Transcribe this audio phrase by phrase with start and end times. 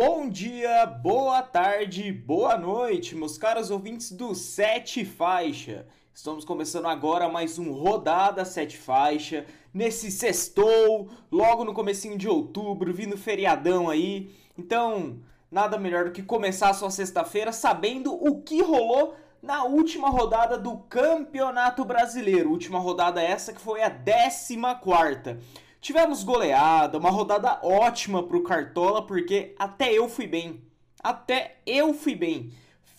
[0.00, 5.88] Bom dia, boa tarde, boa noite, meus caros ouvintes do Sete Faixa.
[6.14, 9.44] Estamos começando agora mais um Rodada Sete Faixa,
[9.74, 14.32] nesse sextou, logo no comecinho de outubro, vindo feriadão aí.
[14.56, 15.18] Então,
[15.50, 20.56] nada melhor do que começar a sua sexta-feira sabendo o que rolou na última rodada
[20.56, 22.52] do Campeonato Brasileiro.
[22.52, 25.40] Última rodada essa que foi a 14 quarta.
[25.80, 30.60] Tivemos goleada, uma rodada ótima pro Cartola, porque até eu fui bem.
[31.02, 32.52] Até eu fui bem.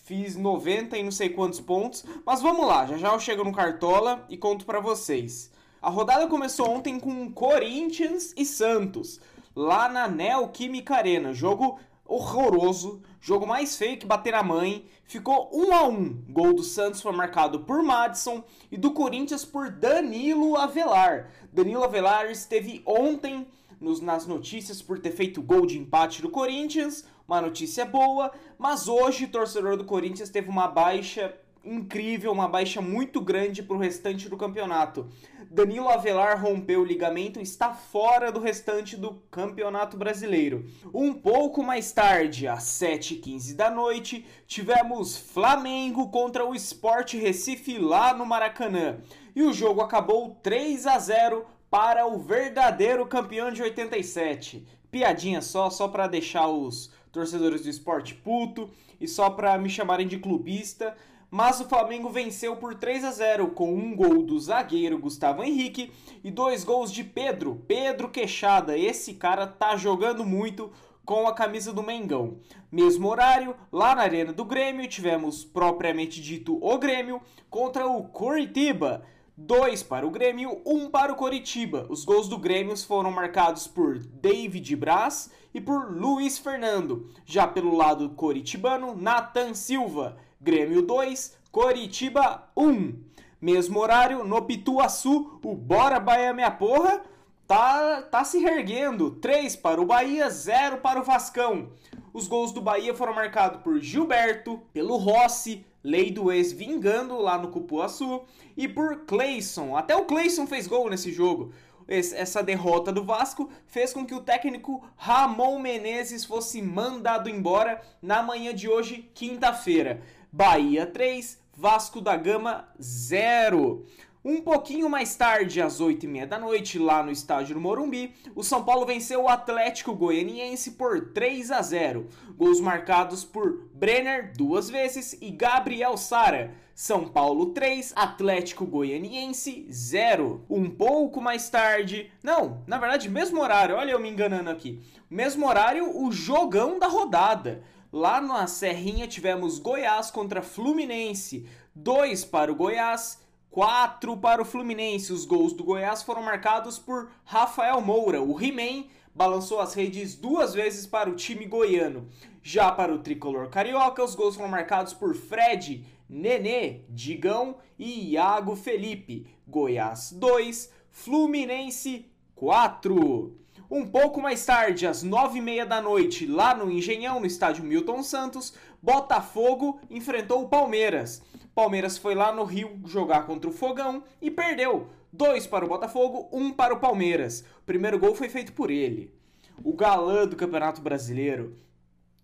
[0.05, 3.53] Fiz 90 e não sei quantos pontos, mas vamos lá, já já eu chego no
[3.53, 5.51] Cartola e conto para vocês.
[5.81, 9.19] A rodada começou ontem com Corinthians e Santos,
[9.55, 14.85] lá na Neoquímica Arena, jogo horroroso, jogo mais feio que bater a mãe.
[15.03, 16.25] Ficou 1 a 1.
[16.29, 21.31] Gol do Santos foi marcado por Madison e do Corinthians por Danilo Avelar.
[21.53, 23.47] Danilo Avelar esteve ontem
[23.79, 28.87] nos, nas notícias por ter feito gol de empate do Corinthians, uma notícia boa, mas
[28.87, 33.79] hoje o torcedor do Corinthians teve uma baixa incrível, uma baixa muito grande para o
[33.79, 35.07] restante do campeonato.
[35.51, 40.65] Danilo Avelar rompeu o ligamento está fora do restante do campeonato brasileiro.
[40.93, 48.13] Um pouco mais tarde, às 7h15 da noite, tivemos Flamengo contra o Sport Recife lá
[48.13, 48.99] no Maracanã.
[49.35, 54.67] E o jogo acabou 3 a 0 para o verdadeiro campeão de 87.
[54.91, 60.07] Piadinha só, só para deixar os torcedores do esporte puto e só para me chamarem
[60.07, 60.95] de clubista
[61.31, 65.91] mas o Flamengo venceu por 3 a 0 com um gol do zagueiro Gustavo Henrique
[66.23, 68.77] e dois gols de Pedro, Pedro Queixada.
[68.77, 70.71] Esse cara tá jogando muito
[71.05, 72.37] com a camisa do Mengão.
[72.71, 79.03] Mesmo horário, lá na Arena do Grêmio, tivemos propriamente dito o Grêmio contra o Curitiba.
[79.35, 81.87] Dois para o Grêmio, um para o Coritiba.
[81.89, 87.09] Os gols do Grêmio foram marcados por David Braz e por Luiz Fernando.
[87.25, 90.17] Já pelo lado coritibano, Nathan Silva.
[90.41, 92.97] Grêmio 2, Coritiba 1.
[93.41, 97.01] Mesmo horário, no Pituaçu, o Bora Bahia Minha Porra
[97.45, 99.11] tá, tá se reerguendo.
[99.11, 101.71] 3 para o Bahia, 0 para o Vascão.
[102.13, 107.37] Os gols do Bahia foram marcados por Gilberto, pelo Rossi, Lei do Ex vingando lá
[107.37, 108.21] no Cupuaçu,
[108.55, 109.75] e por Cleison.
[109.75, 111.51] Até o Cleison fez gol nesse jogo
[111.89, 118.21] essa derrota do Vasco fez com que o técnico Ramon Menezes fosse mandado embora na
[118.21, 120.01] manhã de hoje, quinta-feira.
[120.31, 123.85] Bahia 3, Vasco da Gama 0.
[124.23, 128.65] Um pouquinho mais tarde, às 8h30 da noite, lá no estádio do Morumbi, o São
[128.65, 132.05] Paulo venceu o Atlético Goianiense por 3 a 0.
[132.35, 136.53] Gols marcados por Brenner duas vezes e Gabriel Sara.
[136.75, 140.45] São Paulo 3, Atlético Goianiense 0.
[140.49, 144.81] Um pouco mais tarde, não, na verdade, mesmo horário, olha eu me enganando aqui.
[145.09, 147.63] Mesmo horário, o jogão da rodada.
[147.91, 151.47] Lá na Serrinha tivemos Goiás contra Fluminense.
[151.73, 153.17] 2 para o Goiás,
[153.51, 155.11] 4 para o Fluminense.
[155.11, 158.21] Os gols do Goiás foram marcados por Rafael Moura.
[158.21, 162.07] O He-Man balançou as redes duas vezes para o time goiano.
[162.41, 168.55] Já para o tricolor carioca, os gols foram marcados por Fred, Nenê, Digão e Iago
[168.55, 169.27] Felipe.
[169.47, 172.05] Goiás 2, Fluminense
[172.35, 173.35] 4.
[173.69, 177.63] Um pouco mais tarde, às nove e meia da noite, lá no Engenhão, no estádio
[177.63, 181.21] Milton Santos, Botafogo enfrentou o Palmeiras.
[181.59, 184.87] Palmeiras foi lá no Rio jogar contra o Fogão e perdeu.
[185.11, 187.43] Dois para o Botafogo, um para o Palmeiras.
[187.61, 189.13] O primeiro gol foi feito por ele.
[189.61, 191.57] O galã do Campeonato Brasileiro.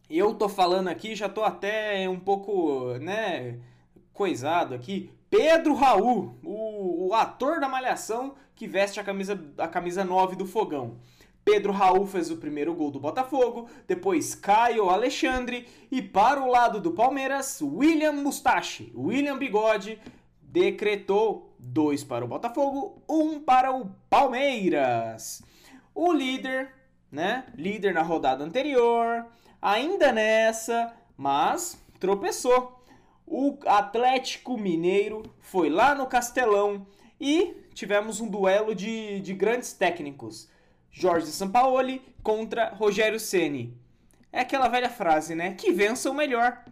[0.09, 3.59] Eu tô falando aqui, já tô até um pouco, né,
[4.13, 5.11] coisado aqui.
[5.29, 10.45] Pedro Raul, o, o ator da Malhação que veste a camisa, a camisa 9 do
[10.45, 10.95] Fogão.
[11.45, 16.81] Pedro Raul fez o primeiro gol do Botafogo, depois Caio Alexandre e para o lado
[16.81, 20.01] do Palmeiras, William Mustache, William Bigode,
[20.41, 25.43] decretou dois para o Botafogo, um para o Palmeiras.
[25.93, 26.73] O líder,
[27.11, 27.45] né?
[27.55, 29.27] Líder na rodada anterior,
[29.61, 32.83] ainda nessa, mas tropeçou.
[33.27, 36.87] O Atlético Mineiro foi lá no Castelão
[37.21, 40.49] e tivemos um duelo de, de grandes técnicos.
[40.97, 43.77] Jorge Sampaoli contra Rogério Ceni.
[44.31, 45.53] É aquela velha frase, né?
[45.53, 46.63] Que vença o melhor.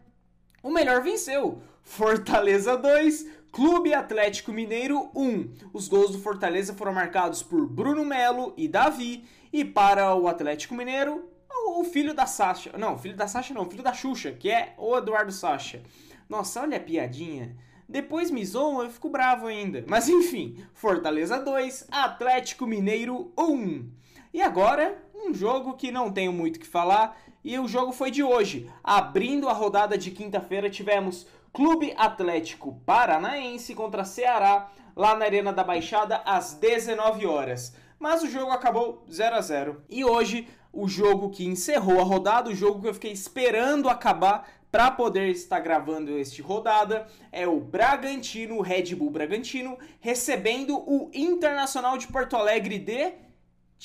[0.64, 1.62] O melhor venceu.
[1.84, 5.70] Fortaleza 2, Clube Atlético Mineiro 1.
[5.74, 9.26] Os gols do Fortaleza foram marcados por Bruno Melo e Davi.
[9.52, 11.30] E para o Atlético Mineiro,
[11.68, 12.72] o filho da Sasha.
[12.78, 15.84] Não, filho da Sasha não, filho da Xuxa, que é o Eduardo Sasha.
[16.30, 17.58] Nossa, olha a piadinha.
[17.90, 19.84] Depois me zoam, eu fico bravo ainda.
[19.86, 24.02] Mas enfim, Fortaleza 2, Atlético Mineiro 1.
[24.34, 28.24] E agora, um jogo que não tenho muito que falar e o jogo foi de
[28.24, 28.68] hoje.
[28.84, 35.64] Abrindo a rodada de quinta-feira, tivemos Clube Atlético Paranaense contra Ceará, lá na Arena da
[35.64, 37.76] Baixada, às 19 horas.
[38.00, 42.50] Mas o jogo acabou 0 a 0 E hoje, o jogo que encerrou a rodada,
[42.50, 47.60] o jogo que eu fiquei esperando acabar para poder estar gravando este rodada, é o
[47.60, 53.14] Bragantino, o Red Bull Bragantino, recebendo o Internacional de Porto Alegre de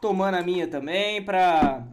[0.02, 1.88] tomando a minha também para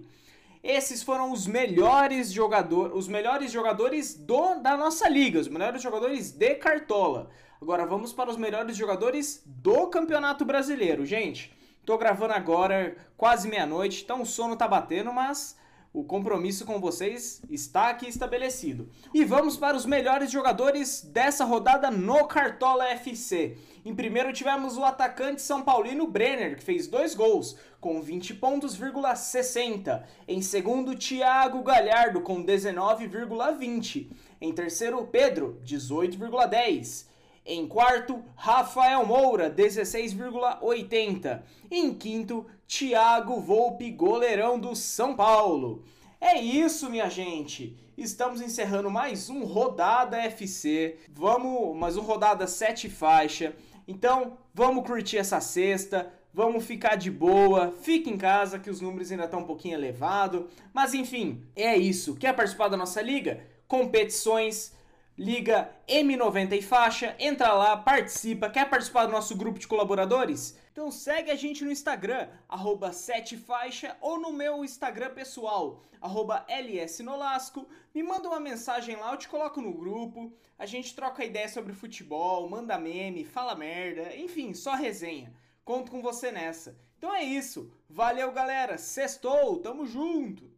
[0.63, 6.31] Esses foram os melhores jogadores, os melhores jogadores do, da nossa liga, os melhores jogadores
[6.31, 7.29] de Cartola.
[7.61, 11.53] Agora vamos para os melhores jogadores do Campeonato Brasileiro, gente.
[11.85, 15.57] Tô gravando agora, quase meia-noite, então o sono tá batendo, mas
[15.93, 18.89] o compromisso com vocês está aqui estabelecido.
[19.13, 23.57] E vamos para os melhores jogadores dessa rodada no Cartola FC.
[23.83, 28.77] Em primeiro tivemos o atacante São Paulino Brenner, que fez dois gols, com 20 pontos,
[29.15, 30.03] 60.
[30.27, 34.11] Em segundo, Thiago Galhardo, com 19,20.
[34.41, 37.07] Em terceiro, Pedro, 18,10.
[37.49, 41.43] Em quarto, Rafael Moura, 16,80.
[41.71, 45.81] Em quinto, Thiago Volpe, goleirão do São Paulo.
[46.19, 47.77] É isso, minha gente.
[47.97, 50.97] Estamos encerrando mais um Rodada FC.
[51.09, 53.55] Vamos, mais um Rodada 7 faixa.
[53.87, 56.11] Então, vamos curtir essa sexta.
[56.33, 60.43] Vamos ficar de boa, fique em casa que os números ainda estão um pouquinho elevados.
[60.73, 62.17] Mas enfim, é isso.
[62.17, 63.39] Quer participar da nossa liga?
[63.69, 64.75] Competições
[65.19, 70.55] Liga M90 e faixa, entra lá, participa, quer participar do nosso grupo de colaboradores?
[70.71, 77.67] Então segue a gente no Instagram, arroba 7faixa, ou no meu Instagram pessoal, arroba lsnolasco,
[77.95, 81.73] me manda uma mensagem lá, eu te coloco no grupo, a gente troca ideia sobre
[81.73, 85.33] futebol, manda meme, fala merda, enfim, só resenha.
[85.65, 86.77] Conto com você nessa.
[86.99, 90.56] Então é isso, valeu galera, sextou, tamo junto!